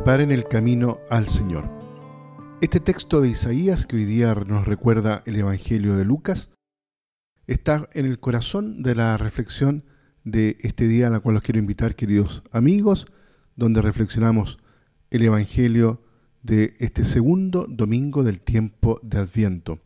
Preparen 0.00 0.30
el 0.30 0.48
camino 0.48 0.98
al 1.10 1.28
Señor. 1.28 1.68
Este 2.62 2.80
texto 2.80 3.20
de 3.20 3.28
Isaías 3.28 3.84
que 3.84 3.96
hoy 3.96 4.06
día 4.06 4.34
nos 4.34 4.66
recuerda 4.66 5.22
el 5.26 5.36
Evangelio 5.36 5.94
de 5.94 6.06
Lucas 6.06 6.48
está 7.46 7.86
en 7.92 8.06
el 8.06 8.18
corazón 8.18 8.82
de 8.82 8.94
la 8.94 9.18
reflexión 9.18 9.84
de 10.24 10.56
este 10.60 10.88
día 10.88 11.08
a 11.08 11.10
la 11.10 11.20
cual 11.20 11.34
los 11.34 11.42
quiero 11.42 11.58
invitar, 11.58 11.96
queridos 11.96 12.42
amigos, 12.50 13.08
donde 13.56 13.82
reflexionamos 13.82 14.56
el 15.10 15.22
Evangelio 15.22 16.02
de 16.42 16.76
este 16.78 17.04
segundo 17.04 17.66
domingo 17.68 18.24
del 18.24 18.40
tiempo 18.40 19.00
de 19.02 19.18
Adviento, 19.18 19.82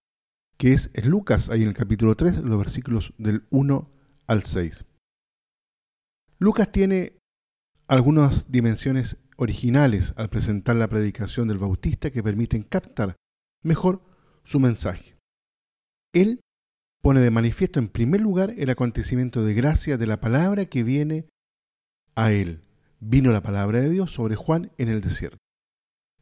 que 0.59 0.75
es 0.75 0.93
Lucas, 1.05 1.49
ahí 1.49 1.63
en 1.63 1.69
el 1.71 1.75
capítulo 1.75 2.15
3, 2.15 2.39
los 2.43 2.57
versículos 2.57 3.15
del 3.19 3.43
1 3.51 3.91
al 4.29 4.45
6. 4.45 4.85
Lucas 6.39 6.71
tiene 6.71 7.19
algunas 7.89 8.51
dimensiones 8.51 9.19
originales 9.37 10.13
al 10.17 10.31
presentar 10.31 10.77
la 10.77 10.89
predicación 10.89 11.49
del 11.49 11.59
Bautista 11.59 12.11
que 12.11 12.23
permiten 12.23 12.63
captar 12.63 13.17
mejor 13.63 14.03
su 14.45 14.61
mensaje. 14.61 15.17
Él 16.13 16.41
pone 17.03 17.21
de 17.21 17.31
manifiesto 17.31 17.79
en 17.79 17.89
primer 17.89 18.21
lugar 18.21 18.55
el 18.57 18.71
acontecimiento 18.71 19.45
de 19.45 19.55
gracia 19.55 19.99
de 19.99 20.07
la 20.07 20.21
palabra 20.21 20.67
que 20.67 20.83
viene 20.83 21.29
a 22.15 22.33
él. 22.33 22.63
Vino 23.01 23.33
la 23.33 23.43
palabra 23.43 23.81
de 23.81 23.91
Dios 23.91 24.13
sobre 24.13 24.37
Juan 24.37 24.73
en 24.79 24.89
el 24.89 25.01
desierto. 25.01 25.39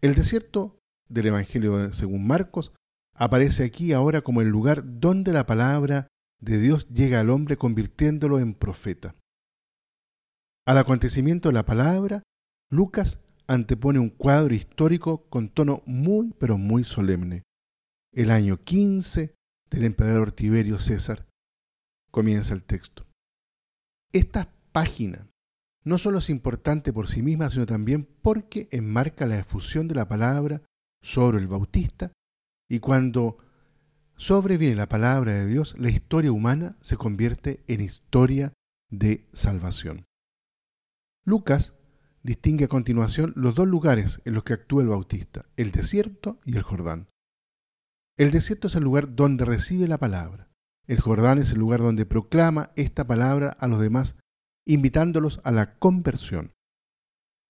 El 0.01 0.15
desierto 0.15 0.80
del 1.09 1.27
Evangelio 1.27 1.93
según 1.93 2.27
Marcos 2.27 2.73
aparece 3.15 3.65
aquí 3.65 3.93
ahora 3.93 4.23
como 4.23 4.41
el 4.41 4.49
lugar 4.49 4.99
donde 4.99 5.33
la 5.33 5.47
palabra 5.47 6.09
de 6.41 6.59
Dios 6.59 6.88
llega 6.88 7.21
al 7.21 7.30
hombre 7.30 7.57
convirtiéndolo 7.57 8.41
en 8.41 8.54
profeta. 8.54 9.15
Al 10.66 10.79
acontecimiento 10.79 11.49
de 11.49 11.54
la 11.54 11.65
palabra, 11.65 12.23
Lucas 12.73 13.20
antepone 13.48 13.98
un 13.98 14.09
cuadro 14.09 14.54
histórico 14.54 15.28
con 15.28 15.51
tono 15.51 15.82
muy 15.84 16.32
pero 16.38 16.56
muy 16.56 16.84
solemne. 16.84 17.42
El 18.14 18.30
año 18.30 18.64
15 18.64 19.34
del 19.68 19.84
emperador 19.84 20.32
Tiberio 20.32 20.80
César 20.80 21.29
comienza 22.10 22.54
el 22.54 22.62
texto. 22.62 23.04
Esta 24.10 24.51
página 24.73 25.29
no 25.84 25.98
solo 25.98 26.20
es 26.20 26.30
importante 26.30 26.95
por 26.95 27.09
sí 27.09 27.23
misma, 27.23 27.51
sino 27.51 27.66
también 27.66 28.09
porque 28.23 28.68
enmarca 28.70 29.26
la 29.26 29.38
efusión 29.38 29.86
de 29.86 29.95
la 29.95 30.09
palabra 30.09 30.62
sobre 31.02 31.40
el 31.40 31.48
Bautista 31.48 32.10
y 32.70 32.79
cuando 32.79 33.36
sobreviene 34.16 34.76
la 34.76 34.88
palabra 34.88 35.32
de 35.32 35.46
Dios, 35.46 35.74
la 35.79 35.90
historia 35.90 36.32
humana 36.32 36.79
se 36.80 36.96
convierte 36.96 37.62
en 37.66 37.82
historia 37.82 38.54
de 38.90 39.29
salvación. 39.34 40.07
Lucas 41.26 41.74
distingue 42.23 42.66
a 42.66 42.68
continuación 42.68 43.32
los 43.37 43.54
dos 43.54 43.66
lugares 43.66 44.20
en 44.24 44.34
los 44.34 44.45
que 44.45 44.52
actúa 44.52 44.82
el 44.82 44.88
Bautista, 44.88 45.46
el 45.56 45.73
desierto 45.73 46.40
y 46.45 46.56
el 46.56 46.62
Jordán. 46.62 47.09
El 48.16 48.30
desierto 48.30 48.68
es 48.68 48.74
el 48.74 48.84
lugar 48.84 49.14
donde 49.14 49.45
recibe 49.45 49.88
la 49.88 49.98
palabra. 49.98 50.48
El 50.87 51.01
Jordán 51.01 51.38
es 51.38 51.52
el 51.52 51.59
lugar 51.59 51.80
donde 51.80 52.06
proclama 52.06 52.73
esta 52.76 53.06
palabra 53.06 53.48
a 53.59 53.68
los 53.68 53.80
demás, 53.80 54.16
invitándolos 54.66 55.40
a 55.45 55.51
la 55.51 55.79
conversión. 55.79 56.52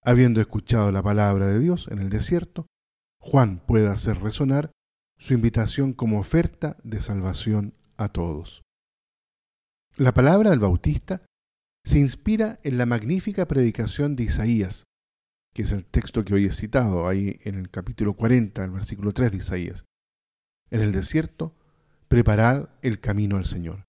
Habiendo 0.03 0.41
escuchado 0.41 0.91
la 0.93 1.03
palabra 1.03 1.47
de 1.47 1.59
Dios 1.59 1.89
en 1.91 1.99
el 1.99 2.11
desierto, 2.11 2.67
Juan 3.21 3.65
puede 3.67 3.89
hacer 3.89 4.21
resonar 4.21 4.73
su 5.19 5.35
invitación 5.35 5.93
como 5.93 6.19
oferta 6.19 6.77
de 6.83 7.01
salvación 7.01 7.75
a 7.97 8.09
todos. 8.09 8.63
La 9.97 10.13
palabra 10.13 10.51
del 10.51 10.59
Bautista 10.59 11.23
se 11.85 11.99
inspira 11.99 12.61
en 12.63 12.79
la 12.79 12.87
magnífica 12.87 13.47
predicación 13.47 14.17
de 14.17 14.25
Isaías, 14.25 14.85
que 15.53 15.63
es 15.63 15.73
el 15.73 15.85
texto 15.85 16.25
que 16.25 16.35
hoy 16.35 16.47
he 16.47 16.53
citado 16.53 17.07
ahí 17.07 17.41
en 17.45 17.57
el 17.57 17.71
capítulo 17.71 18.15
40, 18.15 18.65
el 18.65 18.71
versículo 18.71 19.13
3 19.13 19.33
de 19.33 19.37
Isaías. 19.37 19.85
En 20.71 20.81
el 20.81 20.93
desierto, 20.93 21.55
preparad 22.09 22.71
el 22.83 23.01
camino 23.01 23.37
al 23.37 23.45
Señor. 23.45 23.85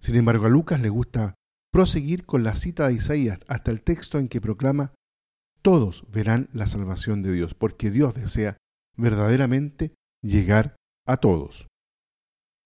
Sin 0.00 0.16
embargo, 0.16 0.46
a 0.46 0.50
Lucas 0.50 0.80
le 0.80 0.88
gusta 0.88 1.34
proseguir 1.72 2.24
con 2.24 2.42
la 2.42 2.54
cita 2.54 2.88
de 2.88 2.94
Isaías 2.94 3.40
hasta 3.48 3.70
el 3.70 3.82
texto 3.82 4.18
en 4.18 4.28
que 4.28 4.40
proclama, 4.40 4.94
todos 5.62 6.04
verán 6.10 6.48
la 6.52 6.66
salvación 6.66 7.22
de 7.22 7.32
Dios, 7.32 7.54
porque 7.54 7.90
Dios 7.90 8.14
desea 8.14 8.56
verdaderamente 8.96 9.94
llegar 10.22 10.76
a 11.06 11.18
todos. 11.18 11.68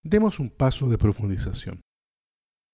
Demos 0.02 0.40
un 0.40 0.50
paso 0.50 0.88
de 0.88 0.98
profundización. 0.98 1.80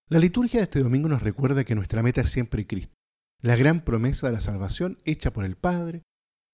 La 0.09 0.19
liturgia 0.19 0.61
de 0.61 0.65
este 0.65 0.81
domingo 0.81 1.09
nos 1.09 1.23
recuerda 1.23 1.65
que 1.65 1.75
nuestra 1.75 2.03
meta 2.03 2.21
es 2.21 2.29
siempre 2.29 2.67
Cristo, 2.67 2.95
la 3.41 3.57
gran 3.57 3.85
promesa 3.85 4.27
de 4.29 4.35
la 4.35 4.41
salvación 4.41 4.99
hecha 5.05 5.33
por 5.33 5.45
el 5.45 5.57
Padre 5.57 6.03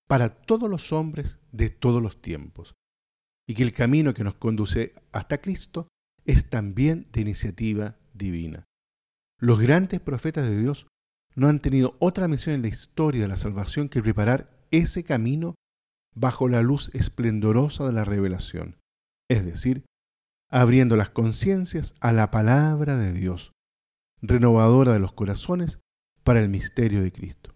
para 0.07 0.41
todos 0.41 0.69
los 0.69 0.91
hombres 0.91 1.39
de 1.51 1.69
todos 1.69 2.01
los 2.01 2.21
tiempos, 2.21 2.73
y 3.47 3.53
que 3.53 3.63
el 3.63 3.73
camino 3.73 4.13
que 4.13 4.23
nos 4.23 4.35
conduce 4.35 4.95
hasta 5.11 5.39
Cristo 5.39 5.87
es 6.25 6.49
también 6.49 7.07
de 7.11 7.21
iniciativa 7.21 7.97
divina. 8.13 8.65
Los 9.39 9.59
grandes 9.59 9.99
profetas 9.99 10.47
de 10.47 10.59
Dios 10.59 10.87
no 11.35 11.47
han 11.47 11.59
tenido 11.59 11.95
otra 11.99 12.27
misión 12.27 12.55
en 12.55 12.61
la 12.63 12.67
historia 12.67 13.21
de 13.21 13.27
la 13.27 13.37
salvación 13.37 13.87
que 13.87 14.01
preparar 14.01 14.65
ese 14.71 15.03
camino 15.03 15.55
bajo 16.15 16.49
la 16.49 16.61
luz 16.61 16.91
esplendorosa 16.93 17.85
de 17.85 17.93
la 17.93 18.03
revelación, 18.03 18.77
es 19.29 19.45
decir, 19.45 19.85
abriendo 20.49 20.95
las 20.95 21.09
conciencias 21.09 21.95
a 21.99 22.11
la 22.11 22.31
palabra 22.31 22.97
de 22.97 23.13
Dios, 23.13 23.53
renovadora 24.21 24.93
de 24.93 24.99
los 24.99 25.13
corazones 25.13 25.79
para 26.23 26.41
el 26.41 26.49
misterio 26.49 27.01
de 27.01 27.11
Cristo. 27.11 27.55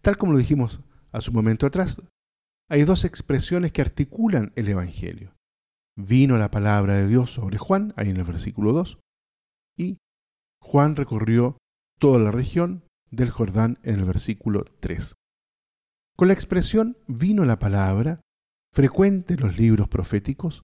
Tal 0.00 0.16
como 0.16 0.32
lo 0.32 0.38
dijimos 0.38 0.82
hace 1.12 1.30
un 1.30 1.36
momento 1.36 1.66
atrás, 1.66 2.00
hay 2.68 2.84
dos 2.84 3.04
expresiones 3.04 3.72
que 3.72 3.82
articulan 3.82 4.52
el 4.56 4.68
Evangelio. 4.68 5.34
Vino 5.96 6.36
la 6.36 6.50
palabra 6.50 6.94
de 6.94 7.06
Dios 7.06 7.32
sobre 7.32 7.58
Juan, 7.58 7.92
ahí 7.96 8.10
en 8.10 8.16
el 8.18 8.24
versículo 8.24 8.72
2, 8.72 8.98
y 9.78 9.98
Juan 10.60 10.96
recorrió 10.96 11.58
toda 11.98 12.18
la 12.18 12.30
región 12.30 12.84
del 13.10 13.30
Jordán 13.30 13.78
en 13.82 13.96
el 13.96 14.04
versículo 14.04 14.64
3. 14.80 15.14
Con 16.16 16.28
la 16.28 16.34
expresión 16.34 16.98
vino 17.06 17.44
la 17.44 17.58
palabra, 17.58 18.20
frecuente 18.72 19.34
en 19.34 19.40
los 19.40 19.56
libros 19.56 19.88
proféticos, 19.88 20.62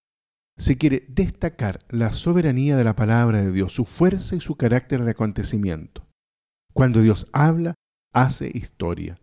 se 0.56 0.76
quiere 0.76 1.06
destacar 1.08 1.84
la 1.88 2.12
soberanía 2.12 2.76
de 2.76 2.84
la 2.84 2.96
palabra 2.96 3.42
de 3.42 3.52
Dios, 3.52 3.72
su 3.72 3.84
fuerza 3.84 4.36
y 4.36 4.40
su 4.40 4.56
carácter 4.56 5.02
de 5.02 5.12
acontecimiento. 5.12 6.06
Cuando 6.72 7.00
Dios 7.00 7.26
habla, 7.32 7.74
hace 8.12 8.50
historia. 8.52 9.18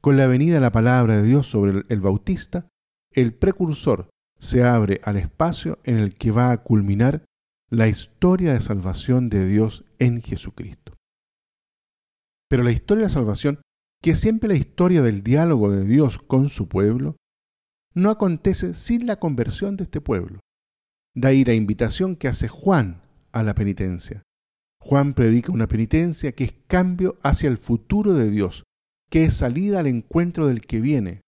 Con 0.00 0.16
la 0.16 0.26
venida 0.26 0.54
de 0.54 0.60
la 0.60 0.72
palabra 0.72 1.16
de 1.16 1.22
Dios 1.22 1.46
sobre 1.46 1.84
el 1.88 2.00
Bautista, 2.00 2.68
el 3.12 3.34
precursor 3.34 4.08
se 4.38 4.64
abre 4.64 5.00
al 5.04 5.16
espacio 5.16 5.78
en 5.84 5.98
el 5.98 6.14
que 6.14 6.30
va 6.30 6.50
a 6.50 6.62
culminar 6.62 7.24
la 7.70 7.86
historia 7.86 8.54
de 8.54 8.60
salvación 8.60 9.28
de 9.28 9.46
Dios 9.46 9.84
en 9.98 10.22
Jesucristo. 10.22 10.94
Pero 12.48 12.64
la 12.64 12.72
historia 12.72 13.04
de 13.04 13.10
salvación, 13.10 13.60
que 14.02 14.12
es 14.12 14.20
siempre 14.20 14.48
la 14.48 14.56
historia 14.56 15.02
del 15.02 15.22
diálogo 15.22 15.70
de 15.70 15.84
Dios 15.84 16.18
con 16.18 16.48
su 16.48 16.68
pueblo, 16.68 17.16
no 17.94 18.10
acontece 18.10 18.74
sin 18.74 19.06
la 19.06 19.16
conversión 19.16 19.76
de 19.76 19.84
este 19.84 20.00
pueblo. 20.00 20.40
De 21.14 21.28
ahí 21.28 21.44
la 21.44 21.54
invitación 21.54 22.16
que 22.16 22.28
hace 22.28 22.48
Juan 22.48 23.02
a 23.32 23.42
la 23.42 23.54
penitencia. 23.54 24.22
Juan 24.80 25.14
predica 25.14 25.52
una 25.52 25.66
penitencia 25.66 26.32
que 26.32 26.44
es 26.44 26.54
cambio 26.66 27.18
hacia 27.22 27.48
el 27.48 27.58
futuro 27.58 28.14
de 28.14 28.30
Dios, 28.30 28.64
que 29.10 29.24
es 29.24 29.34
salida 29.34 29.80
al 29.80 29.86
encuentro 29.86 30.46
del 30.46 30.62
que 30.62 30.80
viene. 30.80 31.22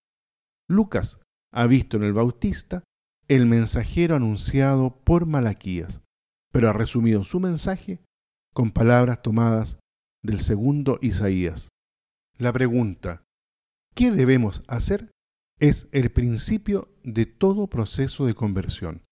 Lucas 0.68 1.18
ha 1.52 1.66
visto 1.66 1.96
en 1.96 2.04
el 2.04 2.12
Bautista 2.12 2.82
el 3.28 3.46
mensajero 3.46 4.14
anunciado 4.14 5.02
por 5.04 5.26
Malaquías, 5.26 6.00
pero 6.52 6.68
ha 6.68 6.72
resumido 6.72 7.24
su 7.24 7.40
mensaje 7.40 8.00
con 8.54 8.70
palabras 8.70 9.22
tomadas 9.22 9.78
del 10.22 10.40
segundo 10.40 10.98
Isaías. 11.02 11.68
La 12.38 12.52
pregunta, 12.52 13.24
¿qué 13.94 14.10
debemos 14.10 14.62
hacer? 14.66 15.10
es 15.62 15.86
el 15.92 16.10
principio 16.10 16.88
de 17.04 17.24
todo 17.24 17.68
proceso 17.68 18.26
de 18.26 18.34
conversión 18.34 19.02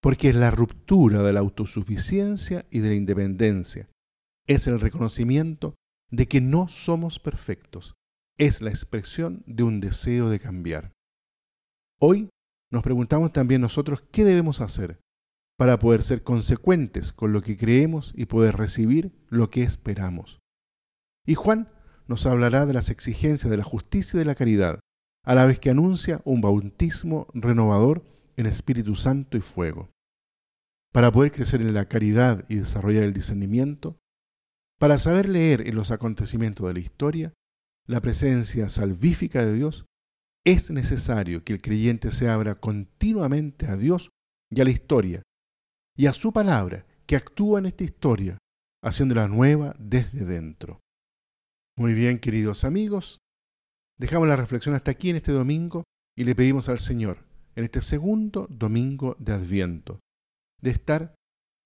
porque 0.00 0.28
es 0.28 0.34
la 0.34 0.50
ruptura 0.50 1.22
de 1.22 1.32
la 1.32 1.40
autosuficiencia 1.40 2.66
y 2.70 2.80
de 2.80 2.88
la 2.88 2.94
independencia. 2.94 3.88
Es 4.46 4.66
el 4.66 4.80
reconocimiento 4.80 5.74
de 6.10 6.26
que 6.26 6.40
no 6.40 6.68
somos 6.68 7.18
perfectos. 7.18 7.94
Es 8.38 8.60
la 8.60 8.70
expresión 8.70 9.42
de 9.46 9.64
un 9.64 9.80
deseo 9.80 10.30
de 10.30 10.38
cambiar. 10.38 10.92
Hoy 12.00 12.30
nos 12.70 12.82
preguntamos 12.82 13.32
también 13.32 13.60
nosotros 13.60 14.02
qué 14.12 14.24
debemos 14.24 14.60
hacer 14.60 15.00
para 15.58 15.80
poder 15.80 16.02
ser 16.02 16.22
consecuentes 16.22 17.12
con 17.12 17.32
lo 17.32 17.42
que 17.42 17.56
creemos 17.56 18.12
y 18.14 18.26
poder 18.26 18.56
recibir 18.56 19.12
lo 19.28 19.50
que 19.50 19.64
esperamos. 19.64 20.38
Y 21.26 21.34
Juan 21.34 21.68
nos 22.06 22.26
hablará 22.26 22.64
de 22.64 22.72
las 22.72 22.90
exigencias 22.90 23.50
de 23.50 23.56
la 23.56 23.64
justicia 23.64 24.16
y 24.16 24.20
de 24.20 24.24
la 24.24 24.36
caridad, 24.36 24.80
a 25.24 25.34
la 25.34 25.44
vez 25.44 25.58
que 25.58 25.70
anuncia 25.70 26.22
un 26.24 26.40
bautismo 26.40 27.26
renovador 27.34 28.04
en 28.38 28.46
Espíritu 28.46 28.94
Santo 28.94 29.36
y 29.36 29.40
fuego. 29.40 29.90
Para 30.92 31.10
poder 31.10 31.32
crecer 31.32 31.60
en 31.60 31.74
la 31.74 31.88
caridad 31.88 32.44
y 32.48 32.54
desarrollar 32.54 33.02
el 33.02 33.12
discernimiento, 33.12 33.98
para 34.78 34.96
saber 34.96 35.28
leer 35.28 35.66
en 35.66 35.74
los 35.74 35.90
acontecimientos 35.90 36.66
de 36.66 36.74
la 36.74 36.78
historia 36.78 37.34
la 37.86 38.00
presencia 38.00 38.68
salvífica 38.68 39.44
de 39.44 39.54
Dios 39.54 39.86
Es 40.46 40.70
necesario 40.70 41.42
que 41.42 41.52
el 41.52 41.60
creyente 41.60 42.12
se 42.12 42.28
abra 42.28 42.54
continuamente 42.54 43.66
a 43.66 43.76
Dios 43.76 44.10
y 44.50 44.60
a 44.60 44.64
la 44.64 44.70
historia, 44.70 45.22
y 45.96 46.06
a 46.06 46.12
su 46.12 46.32
palabra 46.32 46.86
que 47.06 47.16
actúa 47.16 47.58
en 47.58 47.66
esta 47.66 47.84
historia, 47.84 48.38
haciéndola 48.82 49.26
nueva 49.26 49.74
desde 49.80 50.24
dentro. 50.24 50.80
Muy 51.76 51.92
bien, 51.92 52.20
queridos 52.20 52.64
amigos, 52.64 53.18
dejamos 53.98 54.28
la 54.28 54.36
reflexión 54.36 54.76
hasta 54.76 54.92
aquí 54.92 55.10
en 55.10 55.16
este 55.16 55.32
domingo 55.32 55.82
y 56.16 56.24
le 56.24 56.34
pedimos 56.34 56.68
al 56.68 56.78
Señor, 56.78 57.27
en 57.58 57.64
este 57.64 57.82
segundo 57.82 58.46
domingo 58.48 59.16
de 59.18 59.32
Adviento, 59.32 59.98
de 60.62 60.70
estar 60.70 61.16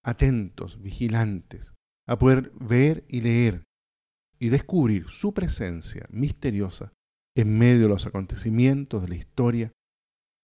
atentos, 0.03 0.81
vigilantes, 0.81 1.75
a 2.09 2.19
poder 2.19 2.51
ver 2.59 3.05
y 3.09 3.21
leer 3.21 3.63
y 4.41 4.49
descubrir 4.49 5.11
su 5.11 5.35
presencia 5.35 6.07
misteriosa 6.09 6.95
en 7.37 7.59
medio 7.59 7.83
de 7.83 7.89
los 7.89 8.07
acontecimientos 8.07 9.03
de 9.03 9.09
la 9.09 9.17
historia, 9.17 9.73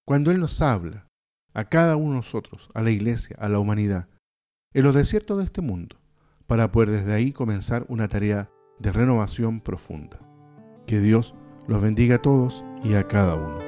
cuando 0.06 0.30
Él 0.30 0.38
nos 0.38 0.60
habla 0.60 1.08
a 1.54 1.64
cada 1.70 1.96
uno 1.96 2.10
de 2.10 2.16
nosotros, 2.16 2.68
a 2.74 2.82
la 2.82 2.90
iglesia, 2.90 3.34
a 3.40 3.48
la 3.48 3.58
humanidad, 3.58 4.06
en 4.74 4.84
los 4.84 4.94
desiertos 4.94 5.38
de 5.38 5.44
este 5.44 5.62
mundo, 5.62 5.98
para 6.46 6.70
poder 6.72 6.90
desde 6.90 7.14
ahí 7.14 7.32
comenzar 7.32 7.86
una 7.88 8.06
tarea 8.08 8.50
de 8.80 8.92
renovación 8.92 9.62
profunda. 9.62 10.20
Que 10.86 11.00
Dios 11.00 11.34
los 11.66 11.80
bendiga 11.80 12.16
a 12.16 12.22
todos 12.22 12.62
y 12.84 12.92
a 12.94 13.08
cada 13.08 13.34
uno. 13.34 13.67